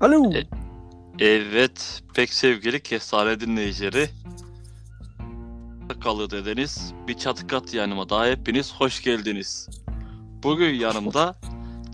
[0.00, 0.32] Alo.
[0.32, 0.46] E-
[1.18, 4.08] Evet, pek sevgili kestane dinleyicileri.
[6.04, 9.68] Kalı dediniz, bir çatı kat yanıma daha hepiniz hoş geldiniz.
[10.42, 11.36] Bugün yanımda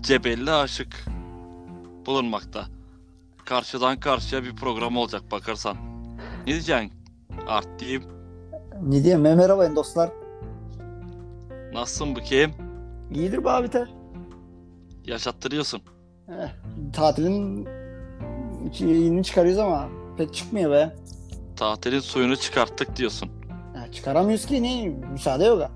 [0.01, 1.05] Cebelli Aşık
[2.05, 2.65] bulunmakta.
[3.45, 5.77] Karşıdan karşıya bir program olacak bakarsan.
[6.41, 6.91] Ne diyeceksin?
[7.47, 8.03] Art diyeyim.
[8.83, 9.21] Ne diyeyim?
[9.21, 10.09] Merhaba dostlar.
[11.73, 12.51] Nasılsın bakayım?
[13.13, 13.85] İyidir be abi te.
[15.05, 15.81] Yaşattırıyorsun.
[16.29, 16.49] Eh,
[16.93, 17.67] tatilin
[18.79, 20.95] yeni çıkarıyoruz ama pek çıkmıyor be.
[21.55, 23.29] Tatilin suyunu çıkarttık diyorsun.
[23.75, 24.87] Eh, çıkaramıyoruz ki ne?
[24.87, 25.71] Müsaade yok ha.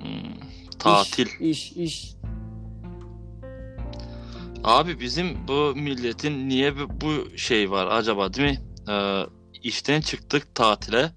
[0.00, 1.26] Hmm, tatil.
[1.26, 2.14] İş, iş, iş.
[4.64, 8.60] Abi bizim bu milletin niye bu, şey var acaba değil mi?
[8.92, 9.22] Ee,
[9.62, 11.10] işten çıktık tatile.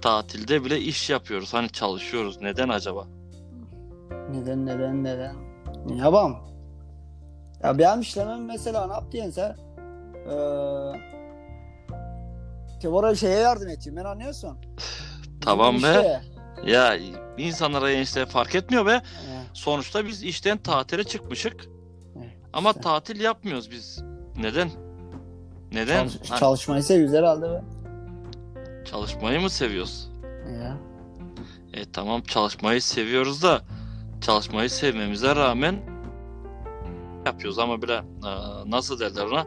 [0.00, 1.54] Tatilde bile iş yapıyoruz.
[1.54, 2.40] Hani çalışıyoruz.
[2.40, 3.06] Neden acaba?
[4.30, 5.36] Neden, neden, neden?
[5.86, 6.36] Ne yapalım?
[7.62, 9.56] Ya benim işlemem mesela ne yaptın sen?
[10.26, 11.12] Ee,
[12.82, 14.56] Tevor'a şeye yardım edeyim ben anlıyorsun.
[15.40, 16.20] Tamam Bizim be.
[16.56, 16.70] işte.
[16.72, 16.96] Ya
[17.38, 19.02] insanlara işte fark etmiyor be.
[19.52, 21.64] Sonuçta biz işten tatile çıkmışık.
[22.16, 22.80] Evet, Ama işte.
[22.80, 24.02] tatil yapmıyoruz biz.
[24.36, 24.70] Neden?
[25.72, 26.08] Neden?
[26.08, 27.62] çalış- Hani çalışmayı seviyoruz herhalde be.
[28.90, 30.10] çalışmayı mı seviyoruz?
[30.62, 30.76] Ya.
[31.72, 33.60] E tamam çalışmayı seviyoruz da
[34.20, 35.76] çalışmayı sevmemize rağmen
[37.26, 38.30] yapıyoruz ama bile e,
[38.70, 39.46] nasıl derler ona?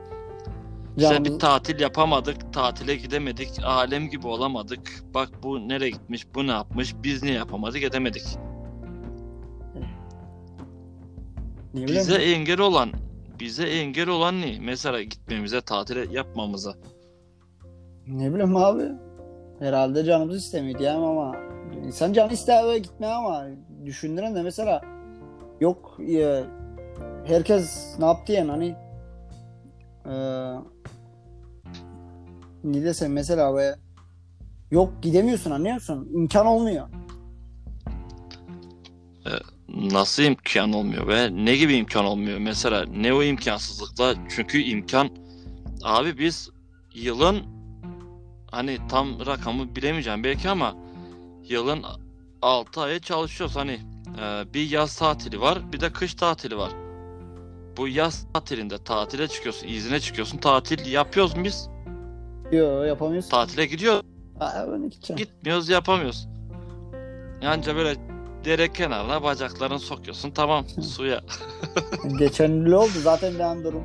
[0.97, 5.03] İşte Canımız- bir tatil yapamadık, tatile gidemedik, alem gibi olamadık.
[5.13, 8.23] Bak bu nereye gitmiş, bu ne yapmış, biz niye yapamadık, edemedik.
[11.73, 12.89] bileyim, Bize engel olan,
[13.39, 14.59] bize engel olan ne?
[14.59, 16.73] Mesela gitmemize, tatile yapmamıza.
[18.07, 18.83] ne bileyim abi.
[19.59, 21.35] Herhalde canımız istemiyor diyeyim ama
[21.85, 23.45] insan canı ister ve gitmeye ama
[23.85, 24.81] düşündüren de mesela
[25.61, 26.43] yok ya,
[27.27, 28.75] herkes ne yaptı yani hani
[30.05, 30.55] eee
[32.63, 33.75] ne desem mesela be
[34.71, 36.09] yok gidemiyorsun anlıyor musun?
[36.13, 36.87] İmkan olmuyor.
[39.67, 41.29] Nasıl imkan olmuyor be?
[41.45, 42.37] Ne gibi imkan olmuyor?
[42.37, 44.15] Mesela ne o imkansızlıkla?
[44.29, 45.09] Çünkü imkan
[45.83, 46.49] abi biz
[46.93, 47.43] yılın
[48.51, 50.75] hani tam rakamı bilemeyeceğim belki ama
[51.43, 51.83] yılın
[52.41, 53.55] 6 ayı çalışıyoruz.
[53.55, 53.79] Hani
[54.21, 56.71] e, bir yaz tatili var, bir de kış tatili var.
[57.77, 60.37] Bu yaz tatilinde tatile çıkıyorsun, izine çıkıyorsun.
[60.37, 61.69] Tatil yapıyoruz biz?
[62.51, 63.29] Yok yapamıyorsun.
[63.29, 64.01] Tatile gidiyoruz,
[64.39, 65.17] Aa, ben gideceğim.
[65.17, 66.27] gitmiyoruz, yapamıyoruz.
[67.41, 67.95] Yanca böyle
[68.45, 70.31] dere kenarına bacaklarını sokuyorsun.
[70.31, 71.21] Tamam, suya.
[72.19, 73.83] Geçen yıl oldu zaten ben durum.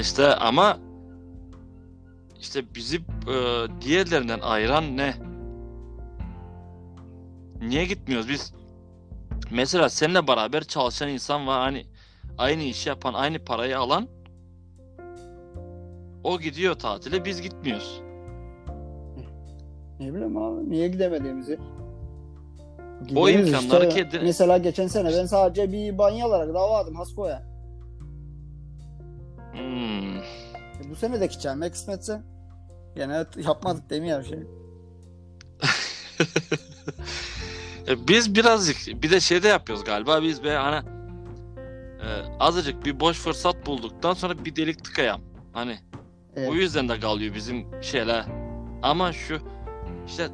[0.00, 0.78] İşte ama
[2.40, 5.14] işte bizi e, diğerlerinden ayıran ne?
[7.60, 8.54] Niye gitmiyoruz biz?
[9.50, 11.86] Mesela seninle beraber çalışan insan var hani
[12.38, 14.08] aynı işi yapan, aynı parayı alan
[16.24, 18.00] o gidiyor tatile, biz gitmiyoruz.
[20.00, 21.58] Ne bileyim abi niye gidemediğimizi.
[23.16, 24.00] O Gideriz imkanları işte.
[24.02, 27.42] kedi- Mesela geçen sene ben sadece bir banyo alarak davadım Hasko'ya.
[29.52, 30.16] Hmm.
[30.18, 32.20] E, bu sene de gideceğim kısmetse.
[32.96, 34.38] Gene yapmadık değil mi ya bir şey?
[37.88, 40.88] E, biz birazcık bir de şey de yapıyoruz galiba biz be hani
[42.40, 45.20] azıcık bir boş fırsat bulduktan sonra bir delik tıkayam.
[45.52, 45.78] Hani
[46.36, 46.50] Evet.
[46.50, 48.24] O yüzden de kalıyor bizim şeyler.
[48.82, 49.38] Ama şu
[50.06, 50.28] işte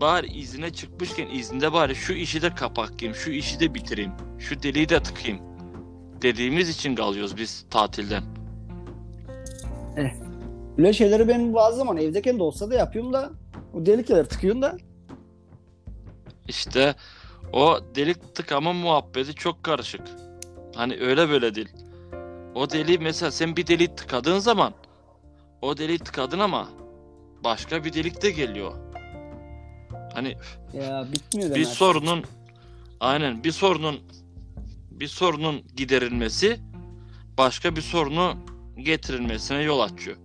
[0.00, 4.88] bari izine çıkmışken izinde bari şu işi de kapatayım, şu işi de bitireyim, şu deliği
[4.88, 5.40] de tıkayım
[6.22, 8.22] dediğimiz için kalıyoruz biz tatilden.
[10.78, 13.30] Böyle şeyleri ben bazı zaman evdeyken de olsa da yapıyorum da
[13.74, 14.76] o delikleri tıkıyorum da
[16.48, 16.94] İşte
[17.52, 20.02] o delik tıkama muhabbeti çok karışık.
[20.74, 21.68] Hani öyle böyle değil.
[22.54, 24.72] O deliği mesela sen bir deliği tıkadığın zaman
[25.62, 26.68] o deliği tıkadın ama
[27.44, 28.72] başka bir delik de geliyor.
[30.14, 30.36] Hani
[30.72, 31.66] ya bitmiyor bir demek.
[31.66, 32.24] sorunun
[33.00, 34.00] aynen bir sorunun
[34.90, 36.60] bir sorunun giderilmesi
[37.38, 38.34] başka bir sorunu
[38.78, 40.16] getirilmesine yol açıyor.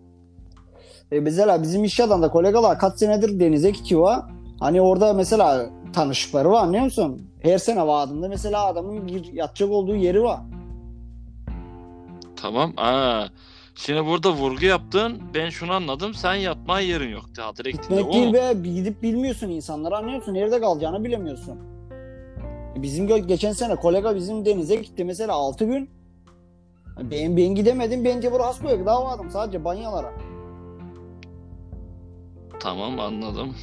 [1.12, 4.18] E mesela bizim iş adamda kolegalar kaç senedir denize gidiyor.
[4.60, 7.29] Hani orada mesela tanışıkları var anlıyor musun?
[7.42, 10.40] Her sene vadında mesela adamın bir yatacak olduğu yeri var.
[12.36, 12.74] Tamam.
[12.78, 13.26] Aa,
[13.76, 15.22] şimdi burada vurgu yaptın.
[15.34, 16.14] Ben şunu anladım.
[16.14, 17.26] Sen yatmaya yerin yok.
[17.28, 20.34] Gittiğinde Gitmek değil be gidip bilmiyorsun insanları anlıyor musun?
[20.34, 21.58] Nerede kalacağını bilemiyorsun.
[22.78, 25.90] E Bizim geçen sene kolega bizim denize gitti mesela 6 gün.
[27.12, 28.06] Ben, ben gidemedim.
[28.06, 30.14] Bence burası Hasbo'ya davadım sadece banyalara.
[32.60, 33.56] Tamam anladım.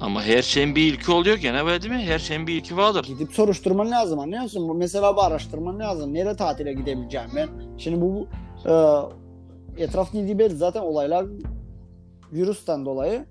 [0.00, 2.02] Ama her şeyin bir ilki oluyor gene böyle değil mi?
[2.02, 3.04] Her şeyin bir ilki vardır.
[3.04, 4.68] Gidip soruşturman lazım anlıyor musun?
[4.68, 6.14] Bu Mesela bir araştırman lazım.
[6.14, 7.48] Nereye tatile gidebileceğim ben?
[7.78, 8.28] Şimdi bu bu
[9.76, 11.26] e, etraf bildiği belli zaten olaylar
[12.32, 13.26] virüsten dolayı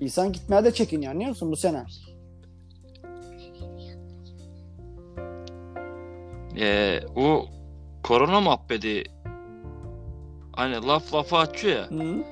[0.00, 1.84] insan gitmeye de çekiniyor anlıyor musun bu sene?
[6.60, 7.46] Ee, o
[8.02, 9.04] korona muhabbeti
[10.52, 11.90] hani laf lafa açıyor ya.
[11.90, 12.24] Hı.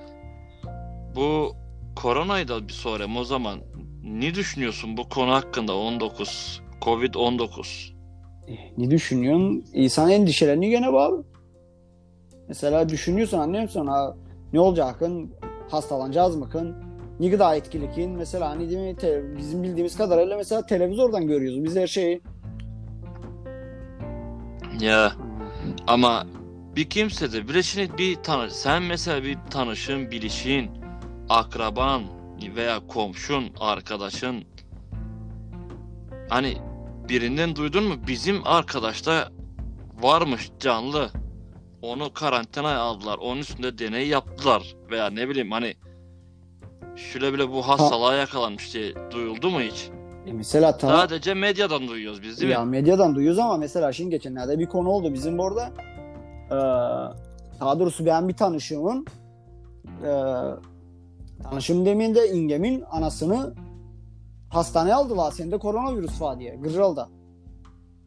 [1.16, 1.57] Bu
[2.02, 3.58] koronayı da bir sorayım o zaman.
[4.04, 7.92] Ne düşünüyorsun bu konu hakkında 19 Covid-19?
[8.78, 9.64] Ne düşünüyorsun?
[9.72, 11.24] İnsan endişelerini gene bağlı.
[12.48, 13.86] Mesela düşünüyorsun anlıyor musun?
[13.86, 14.16] Ha,
[14.52, 15.32] ne olacakın?
[15.70, 16.48] Hastalanacağız mı?
[17.20, 18.10] Ne kadar etkilikin?
[18.10, 18.96] Mesela hani değil mi?
[18.96, 22.22] Te- bizim bildiğimiz kadarıyla mesela televizyondan görüyoruz biz her şeyi.
[24.80, 25.12] Ya
[25.86, 26.26] ama
[26.76, 30.77] bir kimse de bir bir tanış sen mesela bir tanışın, bilişin,
[31.28, 32.02] akraban
[32.56, 34.44] veya komşun, arkadaşın
[36.28, 36.56] hani
[37.08, 39.28] birinden duydun mu bizim arkadaşta
[40.02, 41.10] varmış canlı
[41.82, 45.74] onu karantinaya aldılar onun üstünde deney yaptılar veya ne bileyim hani
[46.96, 49.88] şöyle bile bu hastalığa yakalanmış diye duyuldu mu hiç?
[50.26, 52.70] E mesela ta- Sadece medyadan duyuyoruz biz değil ya mi?
[52.70, 55.70] medyadan duyuyoruz ama mesela şimdi geçenlerde bir konu oldu bizim orada.
[56.46, 56.54] Ee,
[57.60, 59.06] daha doğrusu ben bir tanışımın
[60.04, 60.10] e,
[61.42, 63.54] tanışım demeyeyim de İngem'in anasını
[64.48, 65.32] hastaneye aldılar.
[65.32, 66.56] Sende koronavirüs var diye.
[66.56, 67.08] Gırral'da.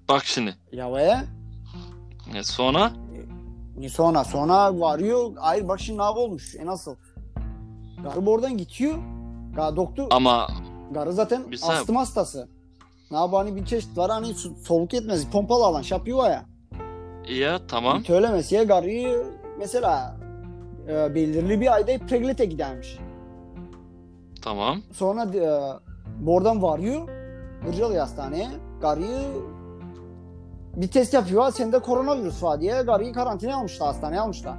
[0.09, 0.55] Bak şimdi.
[0.71, 1.15] Ya ve
[2.35, 2.91] E sonra
[3.77, 5.31] ne sonra sonra varıyor.
[5.39, 6.55] Hayır bak şimdi ne olmuş.
[6.55, 6.95] E nasıl?
[8.03, 8.97] Garı oradan gidiyor.
[9.55, 10.47] Ga doktor ama
[10.91, 12.47] garı zaten Bir astım hastası.
[13.11, 14.33] Ne yapıyor hani bir çeşit var hani
[14.63, 15.25] soluk yetmez.
[15.25, 16.45] Pompalı alan yapıyor ya.
[17.35, 18.05] ya tamam.
[18.05, 19.25] Söylemesiye garıyı
[19.59, 20.17] mesela
[20.87, 22.97] e, belirli bir ayda preglete gidermiş.
[24.41, 24.81] Tamam.
[24.93, 25.43] Sonra e,
[26.25, 27.09] buradan varıyor.
[27.65, 28.49] Gırcalı hastaneye.
[28.81, 29.21] Garıyı
[30.75, 31.51] bir test yapıyor.
[31.51, 33.87] Sende koronavirüs var diye garıyı karantinaya almışlar.
[33.87, 34.55] Hastaneye almışlar.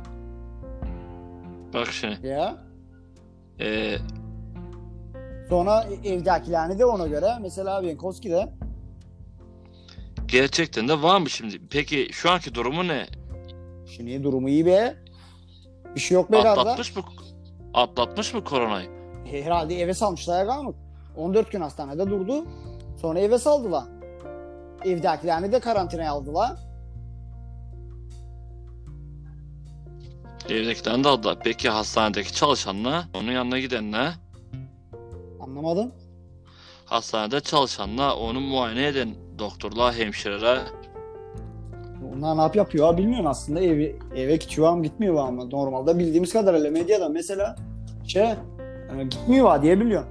[1.75, 2.27] Bak şimdi.
[2.27, 2.57] Ya.
[3.61, 3.97] E,
[5.49, 8.49] Sonra evdekilerini de ona göre mesela Benkovski'de
[10.27, 11.61] gerçekten de var mı şimdi?
[11.71, 13.07] Peki şu anki durumu ne?
[13.87, 14.97] şimdi durumu iyi be.
[15.95, 16.61] Bir şey yok be garda.
[16.61, 17.03] Atlatmış mı?
[17.75, 19.02] Atlatmış mı koronayı?
[19.41, 20.77] Herhalde eve salmışlar kalmış.
[21.17, 22.45] 14 gün hastanede durdu.
[23.01, 23.85] Sonra eve saldılar.
[24.85, 26.53] Evdekilerini de karantinaya aldılar.
[30.49, 31.39] Evdekilerini de aldılar.
[31.45, 34.09] Peki hastanedeki çalışanla, onun yanına gidenle,
[35.41, 35.93] Anlamadım.
[36.85, 40.59] hastanede çalışanla, onu muayene eden doktorlar, hemşireler.
[42.17, 46.71] Onlar ne yap yapıyor bilmiyorum aslında eve, eve gidiyor ama gitmiyor ama normalde bildiğimiz kadarıyla
[46.71, 47.57] medyada mesela
[48.07, 48.27] şey
[49.01, 50.09] e, gitmiyor ha diye biliyorum.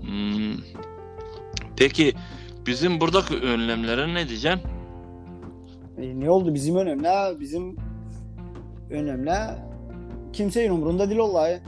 [0.00, 0.64] Hmm.
[1.76, 2.14] Peki
[2.66, 4.60] bizim buradaki önlemlere ne diyeceksin?
[5.98, 7.76] E, ne oldu bizim önemli bizim
[8.90, 9.32] önemli
[10.32, 11.60] kimsenin umurunda değil vallahi.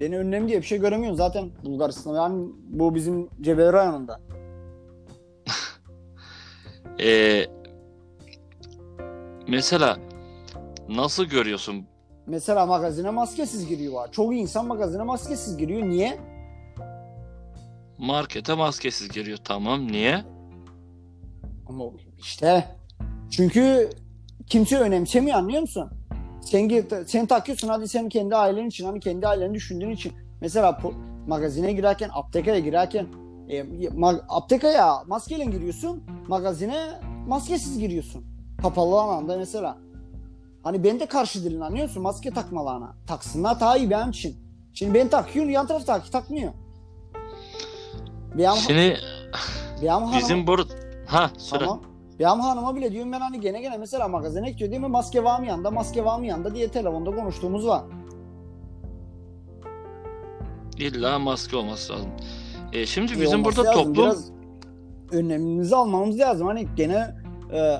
[0.00, 4.20] Beni önlem diye bir şey göremiyorum zaten Bulgaristan'da yani bu bizim Cebeli rayonunda.
[7.00, 7.46] Ee,
[9.48, 9.98] mesela
[10.88, 11.86] nasıl görüyorsun?
[12.32, 14.08] Mesela magazine maskesiz giriyor.
[14.12, 15.82] Çoğu insan magazine maskesiz giriyor.
[15.82, 16.18] Niye?
[17.98, 19.38] Markete maskesiz giriyor.
[19.44, 19.92] Tamam.
[19.92, 20.24] Niye?
[21.68, 21.84] Ama
[22.18, 22.64] işte
[23.30, 23.90] çünkü
[24.46, 25.90] kimse önemsemiyor anlıyor musun?
[26.42, 30.12] Sen, gir- sen takıyorsun hadi sen kendi ailen için hani kendi aileni düşündüğün için.
[30.40, 30.80] Mesela
[31.26, 33.06] magazine girerken, aptekaya girerken
[33.48, 38.24] e, ma- aptekaya maskeyle giriyorsun, magazine maskesiz giriyorsun.
[38.62, 39.78] Kapalı alanda mesela.
[40.62, 42.02] Hani ben de karşı değilim anlıyor musun?
[42.02, 42.94] Maske takmalarına.
[43.06, 44.36] Taksınlar daha iyi benim için.
[44.74, 46.52] Şimdi ben takıyorum yan taraf tak takmıyor.
[48.38, 48.98] Benim, Şimdi
[49.82, 50.72] benim bizim burada...
[51.06, 51.64] Ha söyle.
[51.64, 51.82] Tamam.
[52.18, 55.40] Benim hanıma bile diyorum ben hani gene gene mesela magazine gidiyor değil mi maske var
[55.40, 57.82] mı yanında maske var mı yanında diye telefonda konuştuğumuz var.
[60.78, 62.10] İlla maske olması lazım.
[62.72, 63.84] E, şimdi bizim olması burada lazım.
[63.84, 64.04] toplum...
[64.04, 64.30] Biraz
[65.10, 66.46] önlemimizi almamız lazım.
[66.46, 67.14] Hani gene
[67.52, 67.76] e,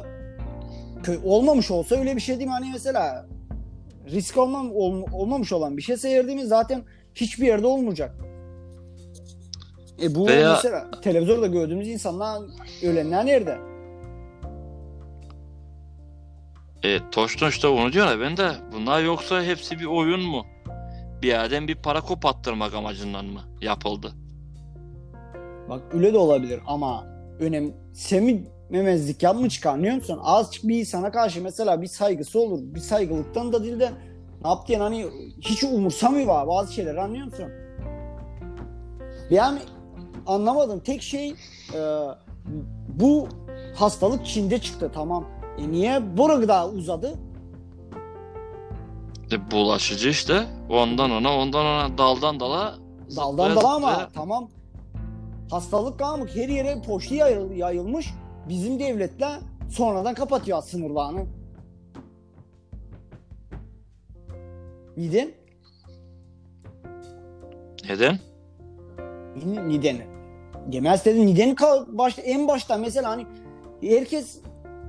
[1.25, 2.53] olmamış olsa öyle bir şey değil mi?
[2.53, 3.27] Hani mesela
[4.11, 6.83] risk olmam, ol- olmamış olan bir şey seyirdiğimiz zaten
[7.15, 8.15] hiçbir yerde olmayacak.
[10.03, 12.43] E bu Veya- mesela televizyonda gördüğümüz insanlar
[12.83, 13.59] ölenler nerede?
[16.83, 20.47] E, Toştoş da onu diyor ya ben de bunlar yoksa hepsi bir oyun mu?
[21.23, 24.13] Bir yerden bir para kopattırmak amacından mı yapıldı?
[25.69, 27.07] Bak öyle de olabilir ama
[28.73, 30.19] önemsememezlik yapma çıkar anlıyor musun?
[30.23, 32.59] Azıcık bir insana karşı mesela bir saygısı olur.
[32.63, 33.91] Bir saygılıktan da değil de
[34.45, 35.07] ne yaptığın hani
[35.41, 37.45] hiç umursamıyor var bazı şeyler anlıyor musun?
[39.31, 39.59] Yani
[40.27, 41.31] anlamadım tek şey
[41.75, 41.81] e,
[42.89, 43.29] bu
[43.77, 45.25] hastalık Çin'de çıktı tamam.
[45.59, 47.15] E niye boru daha uzadı?
[49.33, 50.47] E, bulaşıcı işte.
[50.71, 52.75] Ondan ona, ondan ona, daldan dala.
[53.17, 54.49] Daldan dala ama tamam.
[55.51, 56.37] Hastalık kalmış.
[56.37, 56.79] Her yere
[57.11, 58.15] yayıl- yayılmış.
[58.49, 59.39] Bizim devletler
[59.71, 61.27] sonradan kapatıyor sınırlarını.
[64.97, 65.31] Neden?
[67.89, 68.19] Neden?
[69.69, 69.99] Neden?
[70.73, 71.27] Demez dedim.
[71.27, 71.57] Neden
[71.89, 73.27] başta, en başta mesela hani
[73.83, 74.41] herkes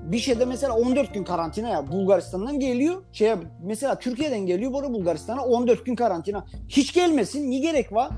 [0.03, 3.03] bir şeyde mesela 14 gün karantina ya Bulgaristan'dan geliyor.
[3.11, 3.33] Şey
[3.63, 6.45] mesela Türkiye'den geliyor burada Bulgaristan'a 14 gün karantina.
[6.69, 7.51] Hiç gelmesin.
[7.51, 8.09] Ne gerek var?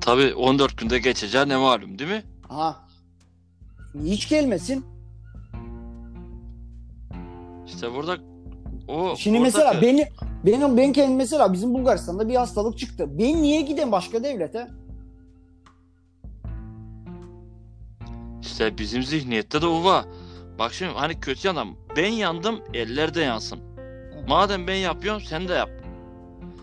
[0.00, 2.22] Tabii 14 günde geçeceği ne malum değil mi?
[2.48, 2.87] Ha.
[4.04, 4.84] Hiç gelmesin.
[7.66, 8.16] İşte burada
[8.88, 10.08] o Şimdi oradaki- mesela beni
[10.46, 13.18] benim ben kendim mesela bizim Bulgaristan'da bir hastalık çıktı.
[13.18, 14.68] Ben niye gideyim başka devlete?
[18.42, 20.04] İşte bizim zihniyette de o var.
[20.58, 23.58] Bak şimdi hani kötü yandan ben yandım eller de yansın.
[24.28, 25.70] Madem ben yapıyorum sen de yap.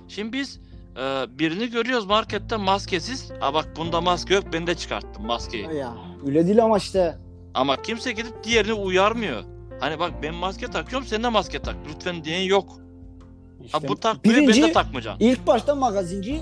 [0.07, 0.59] Şimdi biz
[0.97, 3.31] e, birini görüyoruz markette maskesiz.
[3.39, 5.63] Ha bak bunda maske yok ben de çıkarttım maskeyi.
[5.75, 5.93] Ya
[6.27, 7.17] öyle değil ama işte.
[7.55, 9.43] Ama kimse gidip diğerini uyarmıyor.
[9.79, 11.75] Hani bak ben maske takıyorum sen de maske tak.
[11.89, 12.69] Lütfen diyen yok.
[12.69, 15.17] Ha işte bu takmıyor ben birinci- de takmayacağım.
[15.21, 16.41] İlk başta magazinci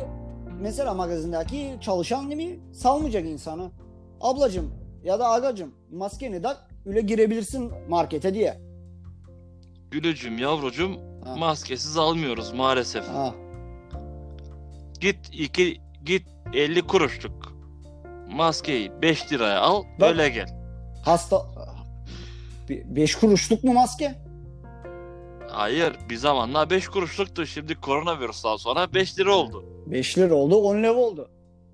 [0.61, 3.71] mesela magazindeki çalışan değil mi salmayacak insanı.
[4.21, 8.61] Ablacım ya da agacım maskeni tak öyle girebilirsin markete diye.
[9.91, 11.35] Gülücüm yavrucum Ha.
[11.35, 13.07] maskesiz almıyoruz maalesef.
[13.07, 13.35] Ha.
[14.99, 17.53] Git iki git 50 kuruşluk
[18.29, 20.62] maskeyi 5 liraya al Bak- öyle gel.
[21.03, 21.45] Hasta
[22.69, 24.15] 5 kuruşluk mu maske?
[25.51, 29.65] Hayır bir zamanlar 5 kuruşluktu şimdi koronavirüsten sonra 5 lira oldu.
[29.87, 31.29] 5 lira oldu 10 lira oldu.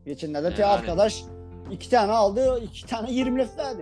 [0.05, 0.65] Geçenlerde Yani.
[0.65, 1.23] arkadaş
[1.71, 3.81] 2 tane aldı 2 tane 20 lira verdi.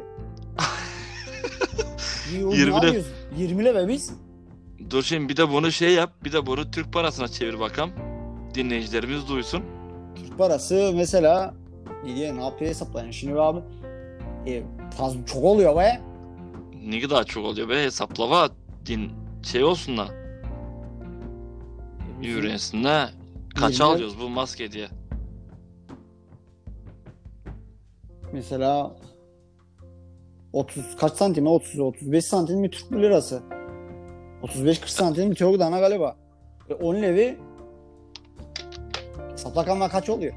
[2.33, 2.81] 20 20 lira.
[2.81, 3.03] lira.
[3.37, 4.13] 20 lira biz.
[4.89, 7.91] Dur şimdi bir de bunu şey yap bir de bunu Türk parasına çevir bakalım.
[8.53, 9.63] Dinleyicilerimiz duysun.
[10.15, 11.53] Türk parası mesela
[12.03, 13.59] ne diye ne yapıyor hesaplayın şimdi abi.
[14.47, 14.63] E,
[14.97, 16.01] fazla çok oluyor be.
[16.85, 18.49] Ne kadar çok oluyor be hesaplama
[18.85, 19.11] din
[19.43, 20.07] şey olsun da
[22.37, 23.05] öğrensin de
[23.55, 24.87] kaç 20 alıyoruz bu maske diye.
[28.33, 28.95] Mesela
[30.53, 31.47] 30 kaç santim?
[31.47, 33.43] 30 35 santim mi Türk lirası?
[34.43, 36.17] 35 40 santim çok dana galiba.
[36.69, 37.37] E 10 levi
[39.65, 40.33] kanla kaç oluyor?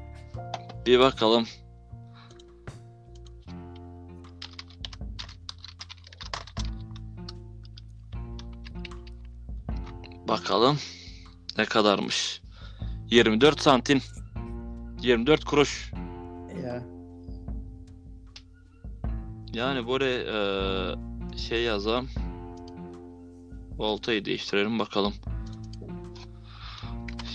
[0.85, 1.45] Bir bakalım.
[10.31, 10.77] Bakalım
[11.57, 12.41] ne kadarmış.
[13.09, 14.01] 24 santim.
[15.01, 15.91] 24 kuruş.
[16.63, 16.83] Ya.
[19.53, 20.95] Yani böyle eee,
[21.37, 22.09] şey yazalım.
[23.77, 25.13] Voltayı değiştirelim bakalım.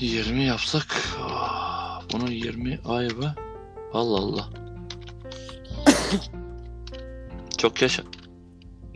[0.00, 1.16] 20 yapsak.
[1.20, 3.34] ah, Bunu 20 ay be.
[3.92, 4.48] Allah Allah.
[7.58, 8.02] Çok yaşa.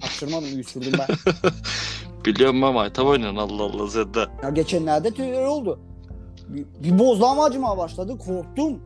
[0.02, 1.06] Açtırmadım uyuşturdum ben.
[2.24, 4.26] Biliyorum ama tabi oynuyorsun Allah Allah de.
[4.42, 5.80] ya geçenlerde de öyle oldu.
[6.48, 8.18] Bir, bir bozlağım acımaya başladı.
[8.18, 8.80] Korktum.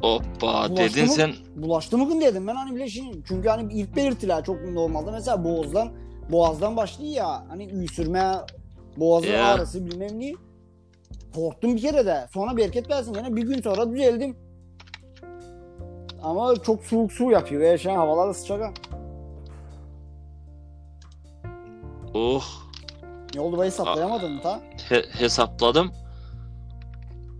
[0.00, 1.12] Hoppa Bulaştı dedin mı?
[1.12, 1.32] sen.
[1.56, 3.04] Bulaştı mı dedim ben hani bile şey.
[3.28, 5.88] Çünkü hani ilk belirtiler çok normalde mesela boğazdan
[6.32, 8.32] boğazdan başlıyor ya hani üysürme
[8.96, 9.44] boğazın Ya.
[9.46, 10.32] ağrısı bilmem ne.
[11.34, 12.26] Korktum bir kere de.
[12.34, 14.36] Sonra bereket versin gene bir gün sonra düzeldim.
[16.22, 18.72] Ama çok soğuk su yapıyor ve şu an havalar da sıcak.
[22.14, 22.44] Oh
[23.38, 24.60] oldu ben hesaplayamadın ta?
[24.88, 25.92] he- hesapladım.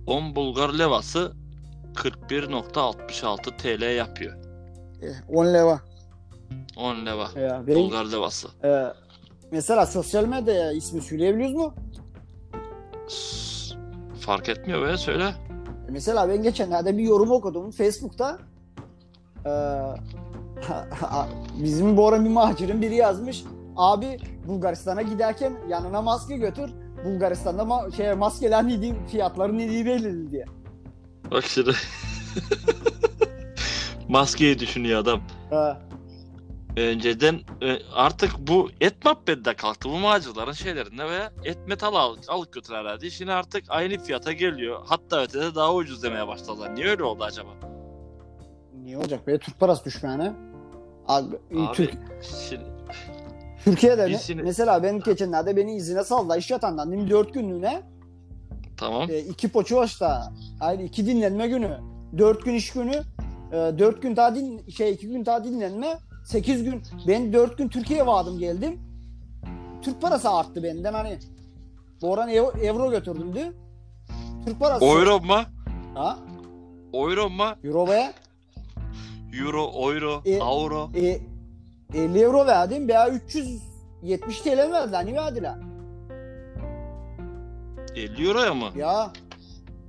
[0.07, 1.33] 10 Bulgar levası
[1.95, 4.33] 41.66 TL yapıyor.
[5.03, 5.81] Eh, 10 leva.
[6.77, 7.29] 10 leva.
[7.41, 8.49] Ya, benim, Bulgar levası.
[8.65, 8.85] e,
[9.51, 11.75] mesela sosyal medya ismi söyleyebiliyoruz mu?
[13.09, 13.75] S-
[14.21, 15.35] Fark etmiyor be söyle.
[15.91, 18.39] Mesela ben geçenlerde bir yorum okudum Facebook'ta.
[19.47, 19.51] Ee,
[21.63, 23.45] bizim bu ara bir mahirin biri yazmış.
[23.77, 26.71] Abi Bulgaristan'a giderken yanına maske götür.
[27.05, 30.45] Bulgaristan'da ma- şey maskeler ne diye, fiyatları ne diye belirli diye.
[31.31, 31.71] Bak şimdi.
[34.09, 35.21] Maskeyi düşünüyor adam.
[35.53, 35.57] Ee,
[36.77, 39.89] Önceden e, artık bu et muhabbeti kalktı.
[39.89, 43.11] Bu mağazaların şeylerinde ve et metal al, alıp götürürlerdi.
[43.11, 44.81] Şimdi artık aynı fiyata geliyor.
[44.87, 46.75] Hatta ötede daha ucuz demeye başladılar.
[46.75, 47.49] Niye öyle oldu acaba?
[48.83, 50.33] niye olacak be Türk parası düşmeyene?
[51.09, 51.95] Abi, Abi, Türk,
[52.49, 52.65] şimdi,
[53.65, 57.11] Türkiye'de ne- şimdi- mesela ben geçenlerde beni izine saldı iş yatandan değil mi?
[57.11, 57.83] 4 günlüğüne
[58.77, 59.11] tamam.
[59.11, 61.79] e, iki poçu başta aynı iki dinlenme günü
[62.19, 62.95] dört gün iş günü
[63.53, 67.69] e, dört gün daha din şey iki gün daha dinlenme 8 gün ben 4 gün
[67.69, 68.81] Türkiye'ye vardım geldim.
[69.83, 71.19] Türk parası arttı benden hani.
[72.03, 73.53] Bu oran ev- euro götürdümdü.
[74.47, 74.85] Türk parası.
[74.85, 75.37] Euro mu?
[75.95, 76.19] Ha?
[76.95, 77.45] Euro mu?
[77.65, 78.13] Euro be.
[79.41, 80.91] Euro, euro, E- euro.
[80.97, 81.19] E,
[81.95, 85.07] 50 euro verdim veya 370 TL mi verdiler?
[85.07, 85.55] Ne verdiler?
[87.97, 88.69] 50 euroya mı?
[88.77, 89.13] Ya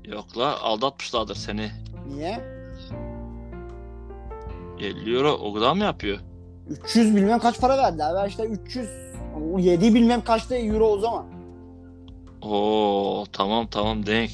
[0.06, 1.72] Yok la aldatmışlardır seni.
[2.16, 2.40] niye?
[4.80, 6.20] 50 euro o kadar mı yapıyor?
[6.70, 8.14] 300 bilmem kaç para verdiler.
[8.16, 8.90] Ben işte 300
[9.54, 11.26] o 7 bilmem kaçta euro o zaman.
[12.42, 14.32] Oo tamam tamam denk.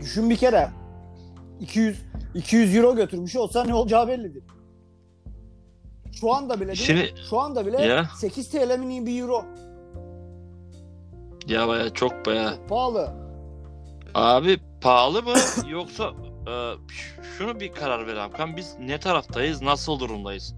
[0.00, 0.68] Düşün bir kere.
[1.60, 2.02] 200
[2.34, 4.42] 200 euro götürmüş olsa ne olacağı bellidir.
[6.20, 6.84] Şu anda bile değil mi?
[6.86, 8.06] Şimdi Şu anda bile Ya.
[8.16, 9.44] 8 TL mi bir euro.
[11.46, 12.54] ya baya çok baya.
[12.68, 13.10] Pahalı.
[14.14, 15.34] Abi pahalı mı
[15.70, 16.12] yoksa
[16.48, 16.52] e,
[17.38, 18.56] şunu bir karar ver Hakan.
[18.56, 19.62] Biz ne taraftayız?
[19.62, 20.54] Nasıl durumdayız?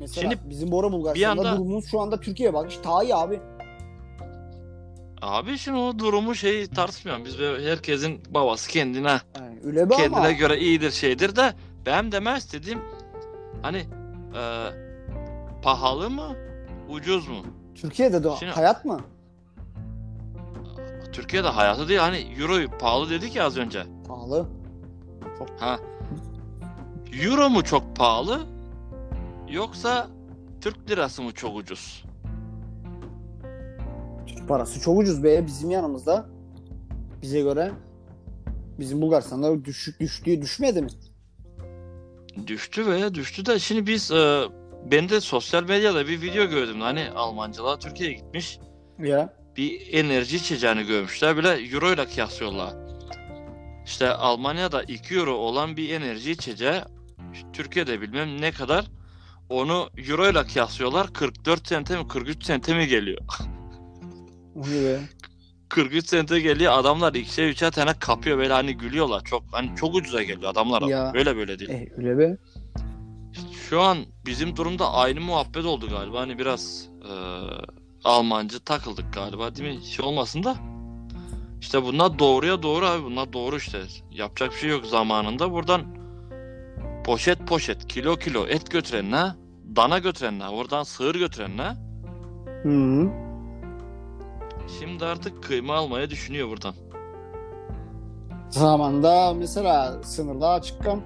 [0.00, 2.70] Mesela Şimdi bizim Bora Bulgaristan'da anda- durumumuz şu anda Türkiye'ye bak.
[2.70, 3.40] İşte daha iyi abi.
[5.22, 7.24] Abi şimdi o durumu şeyi tartışmıyorum.
[7.24, 10.30] Biz herkesin babası kendine Yani kendine ama.
[10.30, 11.54] göre iyidir şeydir de
[11.86, 12.80] ben demek istediğim
[13.62, 13.84] hani
[14.34, 14.42] e,
[15.62, 16.36] pahalı mı
[16.90, 17.36] ucuz mu?
[17.74, 19.00] Türkiye'de de Şimdi- hayat mı?
[21.12, 23.82] Türkiye'de hayatı değil hani euroyu pahalı dedik ya az önce.
[24.08, 24.46] Pahalı.
[25.58, 25.78] Ha.
[27.22, 28.40] Euro mu çok pahalı
[29.48, 30.06] yoksa
[30.60, 32.04] Türk lirası mı çok ucuz?
[34.26, 36.26] Türk parası çok ucuz be bizim yanımızda.
[37.22, 37.72] Bize göre.
[38.78, 40.88] Bizim Bulgaristan'da düşük düştü düşmedi mi?
[42.46, 44.42] Düştü ve düştü de şimdi biz e,
[44.90, 48.58] ben de sosyal medyada bir video gördüm hani Almancılar Türkiye'ye gitmiş
[48.98, 49.34] Ya.
[49.56, 52.74] bir enerji içeceğini görmüşler bile euro ile kıyaslıyorlar.
[53.86, 56.80] İşte Almanya'da 2 euro olan bir enerji içeceği
[57.52, 58.84] Türkiye'de bilmem ne kadar
[59.48, 63.20] onu euro ile kıyaslıyorlar 44 sente mi 43 sente mi geliyor.
[65.72, 65.90] O ne be?
[65.90, 70.22] 43 sente geliyor adamlar ikişer üçer tane kapıyor böyle hani gülüyorlar çok hani çok ucuza
[70.22, 71.12] geliyor adamlar Ya.
[71.14, 71.70] öyle böyle değil.
[71.70, 72.36] Eh öyle be.
[73.70, 77.12] Şu an bizim durumda aynı muhabbet oldu galiba hani biraz e,
[78.04, 80.56] Almancı takıldık galiba değil mi şey olmasın da
[81.60, 85.82] işte bunlar doğruya doğru abi bunlar doğru işte yapacak bir şey yok zamanında buradan
[87.04, 89.32] poşet poşet kilo kilo et götürenler
[89.76, 91.74] dana götürenler oradan sığır götürenler
[92.62, 93.23] Hı -hı.
[94.78, 96.74] Şimdi artık kıyma almaya düşünüyor buradan.
[98.50, 101.02] Zamanında mesela sınırda açıkkam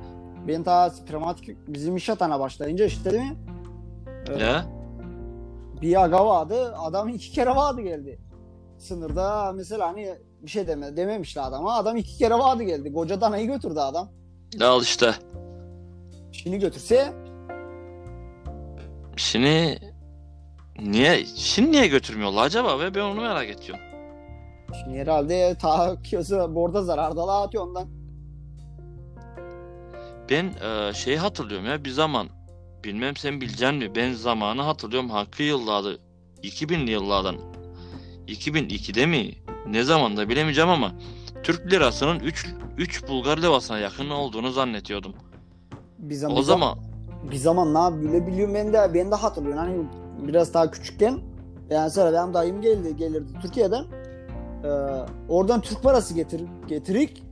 [0.49, 3.37] ben ta prematik bizim iş atana başlayınca işte değil mi?
[4.29, 4.67] Ee, Ya
[5.83, 6.75] bir aga vardı.
[6.77, 8.19] Adam iki kere vardı geldi.
[8.79, 11.75] Sınırda mesela hani bir şey deme, dememişler adama.
[11.75, 12.93] Adam iki kere vardı geldi.
[12.93, 14.09] Koca danayı götürdü adam.
[14.61, 15.15] al işte
[16.33, 17.13] Şimdi götürse
[19.17, 19.79] şimdi
[20.83, 23.85] niye şimdi niye götürmüyorlar acaba ve ben onu merak ediyorum.
[24.85, 27.89] şimdi herhalde ta kiyosu borda zararda atıyor ondan.
[30.31, 32.29] Ben e, şeyi hatırlıyorum ya bir zaman
[32.85, 35.91] bilmem sen bileceksin mi ben zamanı hatırlıyorum hakkı yıllarda
[36.43, 37.37] 2000'li yıllardan
[38.29, 39.35] 2002'de mi
[39.67, 40.93] ne zamanda bilemeyeceğim ama
[41.43, 42.47] Türk lirasının 3
[42.79, 45.15] 3 Bulgar lirasına yakın olduğunu zannediyordum.
[45.99, 46.79] Bir zaman, O zaman
[47.31, 49.59] bir zaman ne yapıyor bile biliyorum ben de ben de hatırlıyorum.
[49.59, 49.77] Hani
[50.19, 51.19] biraz daha küçükken
[51.71, 53.85] yani sonra benim dayım geldi gelirdi Türkiye'den.
[54.65, 54.69] Ee,
[55.29, 57.23] oradan Türk parası getir getirik.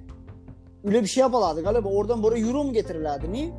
[0.85, 1.89] Öyle bir şey yaparlardı galiba.
[1.89, 3.33] Oradan buraya euro mu getirirlerdi?
[3.33, 3.51] Niye?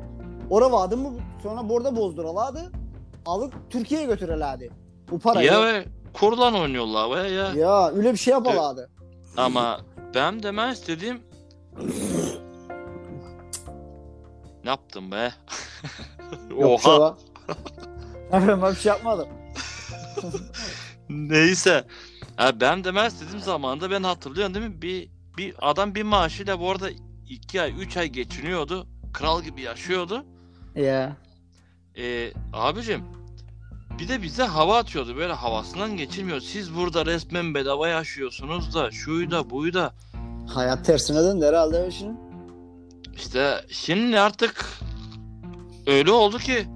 [0.50, 1.12] Ora vardı mı
[1.42, 2.72] sonra burada bozdurarlardı.
[3.26, 4.70] Alıp Türkiye'ye götürürlerdi.
[5.10, 5.46] Bu parayı.
[5.46, 7.90] ya Ya, ve kurlan oynuyorlar ve ya.
[7.90, 8.90] öyle bir şey yaparlardı.
[9.36, 9.80] Ama
[10.14, 11.20] ben demek istediğim
[14.64, 15.32] ne yaptım be?
[16.62, 17.16] Oha.
[18.32, 19.28] ben bir şey yapmadım.
[21.08, 21.84] Neyse.
[22.36, 24.82] Ha, ben demek istediğim zamanda ben hatırlıyorum değil mi?
[24.82, 26.90] Bir, bir adam bir maaşıyla bu arada
[27.28, 28.86] 2 ay 3 ay geçiniyordu.
[29.12, 30.24] Kral gibi yaşıyordu.
[30.74, 31.16] Ya.
[31.96, 33.04] Ee, abicim
[33.98, 35.16] bir de bize hava atıyordu.
[35.16, 36.40] Böyle havasından geçilmiyor.
[36.40, 39.92] Siz burada resmen bedava yaşıyorsunuz da şuyu da buyu da.
[40.54, 42.18] Hayat tersine döndü herhalde şimdi.
[43.16, 44.66] İşte şimdi artık
[45.86, 46.66] öyle oldu ki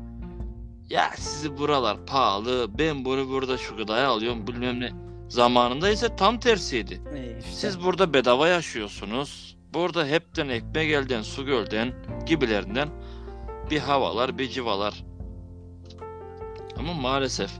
[0.93, 4.93] ya sizi buralar pahalı ben bunu burada şu kadar alıyorum bilmem ne.
[5.29, 7.03] Zamanında ise tam tersiydi.
[7.15, 7.51] İyi işte.
[7.51, 9.57] Siz burada bedava yaşıyorsunuz.
[9.75, 11.93] Burada hepten ekmek elden su gölden
[12.27, 12.89] gibilerinden
[13.71, 15.05] bir havalar bir civalar.
[16.77, 17.51] Ama maalesef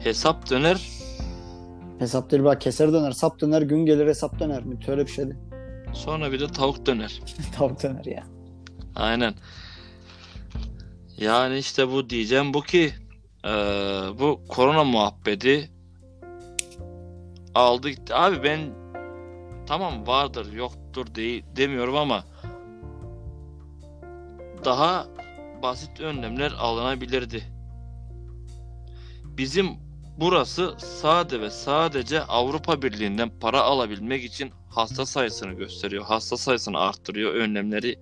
[0.00, 0.88] hesap döner
[1.98, 4.78] Hesap değil bak keser döner, sap döner, gün gelir hesap döner mi?
[4.88, 5.36] Öyle bir şeydi.
[5.92, 7.22] sonra bir de tavuk döner.
[7.58, 8.24] Tavuk döner ya.
[8.96, 9.34] Aynen.
[11.18, 12.94] Yani işte bu diyeceğim bu ki
[13.44, 13.50] eee,
[14.20, 15.70] bu korona muhabbeti
[17.54, 18.14] aldı gitti.
[18.14, 18.60] Abi ben
[19.66, 22.24] tamam vardır yoktur değil demiyorum ama
[24.64, 25.06] daha
[25.62, 27.42] basit önlemler alınabilirdi.
[29.24, 29.70] Bizim
[30.20, 36.04] burası sade ve sadece Avrupa Birliği'nden para alabilmek için hasta sayısını gösteriyor.
[36.04, 37.34] Hasta sayısını arttırıyor.
[37.34, 37.98] Önlemleri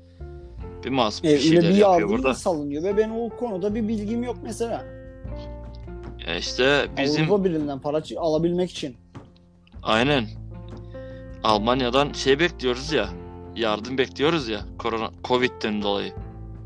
[0.85, 2.35] bir masum E, bir şeyler bir yapıyor burada.
[2.35, 4.85] salınıyor ve benim o konuda bir bilgim yok mesela.
[6.27, 8.97] Ya işte bizim Avrupa Birliği'nden para alabilmek için.
[9.83, 10.25] aynen
[11.45, 13.09] Almanya'dan şey bekliyoruz ya.
[13.57, 14.61] Yardım bekliyoruz ya.
[14.79, 16.13] Korona Covid'den dolayı.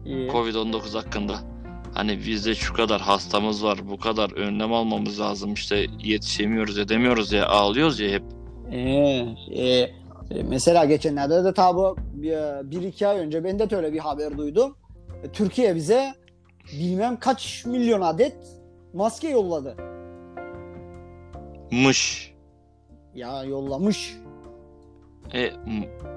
[0.06, 0.28] İyi.
[0.28, 1.38] Covid-19 hakkında.
[1.94, 7.46] Hani bizde şu kadar hastamız var, bu kadar önlem almamız lazım işte yetişemiyoruz edemiyoruz ya
[7.46, 8.22] ağlıyoruz ya hep.
[8.72, 8.78] Ee,
[9.50, 9.90] e, e,
[10.30, 12.00] mesela geçenlerde de tabi
[12.62, 14.76] bir, iki ay önce ben de öyle bir haber duydum.
[15.22, 16.14] E, Türkiye bize
[16.72, 18.36] bilmem kaç milyon adet
[18.94, 19.76] maske yolladı.
[21.70, 22.32] Mış.
[23.14, 24.16] Ya yollamış.
[25.34, 25.50] E,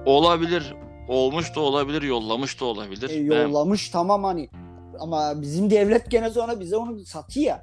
[0.06, 0.74] olabilir,
[1.08, 3.10] olmuş da olabilir, yollamış da olabilir.
[3.10, 4.48] E, Ben- yollamış tamam hani.
[4.98, 7.46] Ama bizim devlet gene sonra bize onu satıyor.
[7.46, 7.62] ya.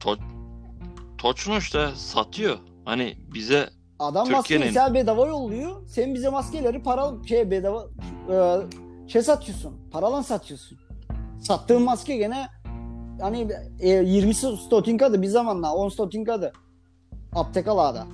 [0.00, 0.16] To
[1.18, 2.58] Toçun işte satıyor.
[2.84, 3.70] Hani bize
[4.00, 5.86] Adam Türkiye'nin- maskeyi sen bedava yolluyor.
[5.86, 7.86] Sen bize maskeleri para şey bedava
[8.32, 8.56] e,
[9.08, 9.74] şey satıyorsun.
[9.90, 10.78] Paralan satıyorsun.
[11.40, 12.46] Sattığın maske gene
[13.20, 13.48] hani
[13.80, 16.52] e, 20 stotinkadı bir zamanla 10 stotinkadı.
[17.32, 18.06] Aptekalarda.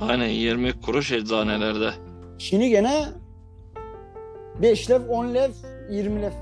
[0.00, 1.90] hani 20 kuruş eczanelerde.
[2.38, 3.04] Şimdi gene
[4.62, 5.50] 5 lev, 10 lev,
[5.90, 6.32] 20 lev.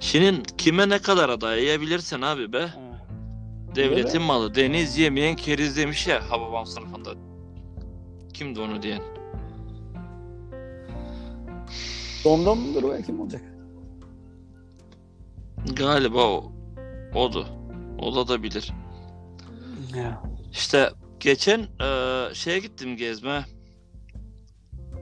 [0.00, 2.68] Şimdi kime ne kadar adayabilirsin abi be?
[3.74, 4.18] Devletin Öyle.
[4.18, 4.54] malı.
[4.54, 7.10] Deniz yemeyen keriz demiş ya Hababam sınıfında.
[8.34, 9.02] Kimdi onu diyen?
[12.24, 13.42] Domdomdur o kim olacak?
[15.76, 16.52] Galiba o.
[17.14, 17.46] Odu.
[17.98, 18.72] O da bilir.
[19.96, 20.22] Ya.
[20.52, 23.44] İşte geçen eee, şeye gittim gezme.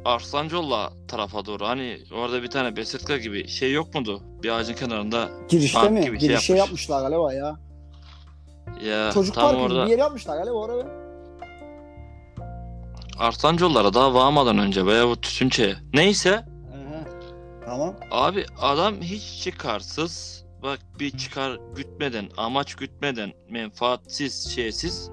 [0.05, 1.67] Arslancolla tarafa doğru.
[1.67, 4.23] Hani orada bir tane besirtka gibi şey yok mudu?
[4.43, 5.29] Bir ağacın kenarında.
[5.49, 6.01] Girişte mi?
[6.01, 6.59] gibi şey Girişe yapmış.
[6.69, 7.68] yapmışlar galiba ya.
[8.85, 10.87] Ya Çocuk tam parkı orada bir yer yapmışlar galiba oraya.
[13.19, 15.77] Arslancollara daha varmadan önce veya bu Tütünçe'ye.
[15.95, 17.05] Neyse Aha.
[17.67, 17.95] Tamam.
[18.11, 25.11] abi adam hiç çıkarsız bak bir çıkar gütmeden amaç gütmeden menfaatsiz şeysiz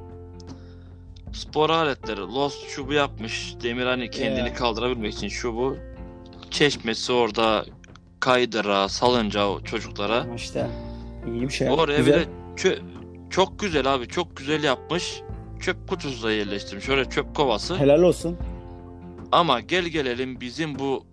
[1.34, 4.54] spor aletleri Lost şubu yapmış demir hani kendini Ya.
[4.54, 5.78] kaldırabilmek için şubu
[6.51, 7.65] çeşmesi orada
[8.19, 10.67] kaydıra salınca çocuklara işte
[11.28, 11.69] iyi bir şey.
[11.69, 12.13] oraya Güzel.
[12.15, 12.80] bir de çö-
[13.29, 15.21] çok güzel abi çok güzel yapmış
[15.59, 18.38] çöp kutusu da yerleştirmiş öyle çöp kovası Helal olsun.
[19.31, 21.05] Ama gel gelelim bizim bu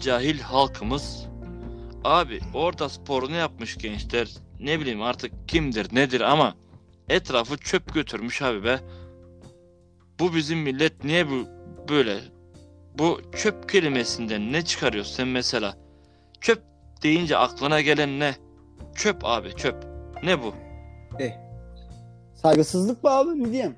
[0.00, 1.26] cahil halkımız
[2.04, 4.28] abi orada sporunu yapmış gençler
[4.60, 6.54] ne bileyim artık kimdir nedir ama
[7.08, 8.80] etrafı çöp götürmüş abi be.
[10.20, 11.46] Bu bizim millet niye bu
[11.88, 12.20] böyle?
[12.98, 15.76] Bu çöp kelimesinden ne çıkarıyorsun sen mesela?
[16.40, 16.62] Çöp
[17.02, 18.34] deyince aklına gelen ne?
[18.94, 19.76] Çöp abi çöp.
[20.22, 20.54] Ne bu?
[21.18, 21.32] Eh.
[22.34, 23.74] Saygısızlık mı abi ne diyeyim?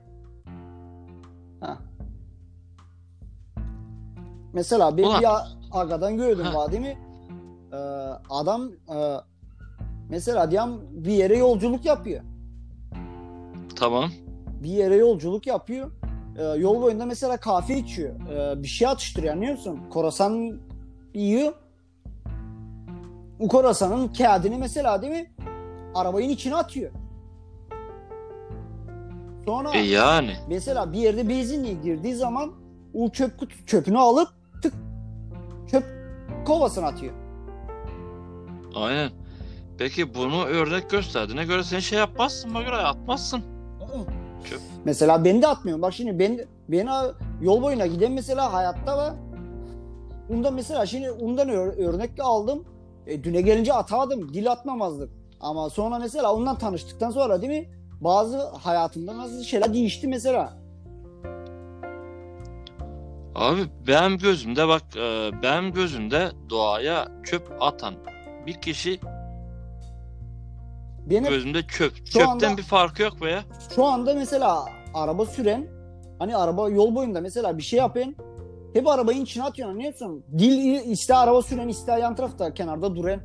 [1.60, 1.78] Ha.
[4.52, 6.54] Mesela ben Ulan- bir a- agadan gördüm Ha.
[6.58, 6.98] var değil mi?
[7.72, 7.76] Ee,
[8.30, 9.16] adam e,
[10.10, 12.22] mesela diyelim bir yere yolculuk yapıyor.
[13.76, 14.10] Tamam.
[14.62, 15.90] Bir yere yolculuk yapıyor.
[16.38, 18.14] Ee, yol boyunda mesela kahve içiyor.
[18.30, 19.80] Ee, bir şey atıştırıyor anlıyor musun?
[19.90, 20.58] Korasan
[21.14, 21.52] yiyor.
[23.40, 25.32] O korasanın kağıdını mesela değil mi?
[25.94, 26.90] Arabanın içine atıyor.
[29.46, 30.36] Sonra E yani.
[30.48, 32.52] mesela bir yerde benzinliğe girdiği zaman
[32.94, 34.28] o çöp kutu çöpünü alıp
[34.62, 34.74] tık
[35.70, 35.84] çöp
[36.46, 37.12] kovasına atıyor.
[38.74, 39.10] Aynen.
[39.78, 43.42] Peki bunu örnek gösterdiğine göre sen şey yapmazsın bak oraya atmazsın.
[44.50, 44.60] Çöp.
[44.84, 45.82] Mesela ben de atmıyorum.
[45.82, 46.88] Bak şimdi ben ben
[47.42, 49.12] yol boyuna giden mesela hayatta var.
[50.30, 52.64] Ondan mesela şimdi ondan ör- örnek aldım.
[53.06, 54.34] E, düne gelince atardım.
[54.34, 55.10] Dil atmamazdık.
[55.40, 57.68] Ama sonra mesela ondan tanıştıktan sonra değil mi?
[58.04, 60.52] Bazı hayatımda nasıl şeyler değişti mesela.
[63.34, 67.94] Abi benim gözümde bak e, benim gözümde doğaya çöp atan
[68.46, 69.00] bir kişi
[71.10, 72.06] Benim gözümde çöp.
[72.06, 73.44] Çöpten anda- bir farkı yok be ya.
[73.74, 74.64] şu anda mesela
[74.94, 75.66] araba süren
[76.18, 78.16] hani araba yol boyunda mesela bir şey yapın
[78.74, 80.24] hep arabayın içine atıyorsun anlıyor musun?
[80.38, 83.20] Dil iste araba süren iste yan tarafta kenarda duran.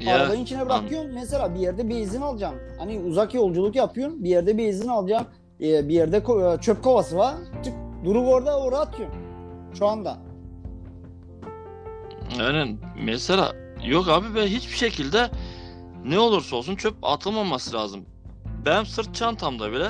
[0.00, 1.14] Ya Arabanın içine bırakıyorsun.
[1.14, 2.60] Mesela bir yerde benzin alacaksın.
[2.78, 4.24] Hani uzak yolculuk yapıyorsun.
[4.24, 5.28] Bir yerde benzin alacaksın.
[5.60, 7.34] Ee, bir yerde ko- çöp kovası var.
[7.64, 9.20] Tık, durup orada oraya atıyorsun.
[9.78, 10.18] Şu anda.
[12.38, 13.52] Yani mesela
[13.86, 15.30] yok abi ben hiçbir şekilde
[16.04, 18.04] ne olursa olsun çöp atılmaması lazım.
[18.66, 19.88] Benim sırt çantamda bile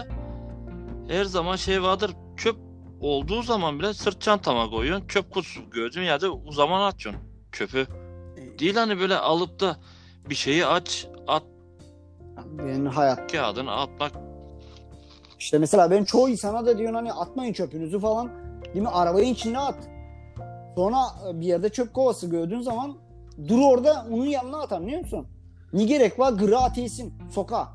[1.09, 2.57] her zaman şey vardır çöp
[3.01, 5.07] olduğu zaman bile sırt çantama koyuyorsun.
[5.07, 7.87] Çöp kutusu gördüğün yerde o zaman atıyorsun çöpü.
[8.59, 9.77] Değil hani böyle alıp da
[10.31, 11.43] bir şeyi aç at
[12.59, 13.33] Benim hayat.
[13.33, 14.13] kağıdını atmak
[15.39, 18.31] İşte mesela ben çoğu insana da diyorsun hani atmayın çöpünüzü falan.
[18.65, 18.89] Değil mi?
[18.89, 19.89] Arabanın içine at.
[20.75, 20.99] Sonra
[21.33, 22.97] bir yerde çöp kovası gördüğün zaman
[23.49, 25.27] dur orada onun yanına at anlıyor musun?
[25.73, 26.33] Ne gerek var?
[26.33, 27.69] Gırı atıyorsun sokağa.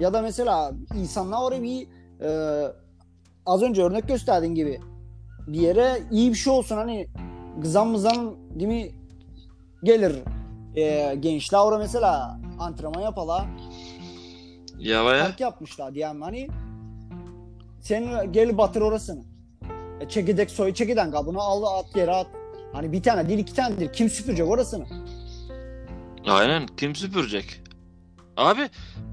[0.00, 1.86] Ya da mesela insanlar oraya bir
[2.20, 2.28] e,
[3.46, 4.80] az önce örnek gösterdiğin gibi
[5.46, 7.08] bir yere iyi bir şey olsun hani
[7.60, 8.90] gızan mızan değil mi
[9.82, 10.22] gelir.
[10.76, 13.46] E, gençler mesela antrenman yapala
[14.78, 16.48] ya veya park yapmışlar diyelim hani
[17.80, 19.22] sen gel batır orasını.
[20.00, 22.26] E, çekirdek soy çekiden kabını al at yere at.
[22.72, 23.92] Hani bir tane değil iki tanedir.
[23.92, 24.86] Kim süpürecek orasını?
[26.26, 27.62] aynen kim süpürecek?
[28.36, 28.68] Abi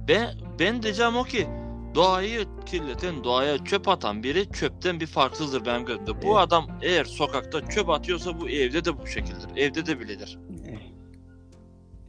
[0.07, 1.47] ben ben diyeceğim o ki
[1.95, 6.21] doğayı kirleten, doğaya çöp atan biri çöpten bir farksızdır benim gözümde.
[6.21, 6.37] Bu Evet.
[6.37, 9.49] adam eğer sokakta çöp atıyorsa bu evde de bu şekildir.
[9.55, 10.39] Evde de biledir.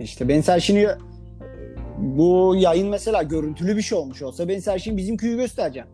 [0.01, 0.41] İşte ben
[0.83, 0.99] e,
[1.99, 5.89] bu yayın mesela görüntülü bir şey olmuş olsa ben sen şimdi bizim köyü göstereceğim.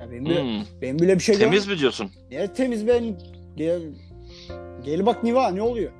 [0.00, 2.10] Ya ben bile, Hmm, ben bile bir şey Temiz mi diyorsun?
[2.30, 3.18] Ne temiz ben
[3.56, 3.82] gel,
[4.84, 5.92] gel bak Niva ne oluyor?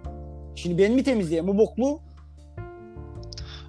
[0.55, 2.01] Şimdi ben mi temizleyeyim bu boklu?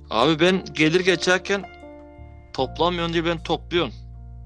[0.09, 1.61] Abi ben gelir geçerken
[2.53, 3.93] toplamıyorsun diye ben topluyorsun.